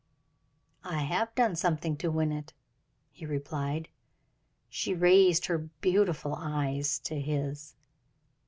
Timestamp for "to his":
7.03-7.75